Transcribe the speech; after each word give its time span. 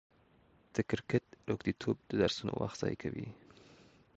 د 0.73 0.75
کرکټ 0.89 1.25
روږديتوب 1.49 1.97
د 2.09 2.11
درسونو 2.21 2.53
وخت 2.61 2.77
ضايع 2.81 2.97
کوي. 3.03 3.27